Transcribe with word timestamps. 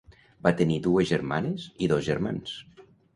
Va 0.45 0.53
tenir 0.61 0.77
dues 0.87 1.07
germanes 1.11 1.67
i 1.83 1.91
dos 1.93 2.03
germans. 2.09 2.55